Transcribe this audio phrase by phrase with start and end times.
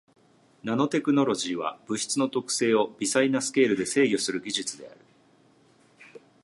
[0.63, 4.99] ナノテクノロジーは物質の特性を微細なスケールで制御する技術である。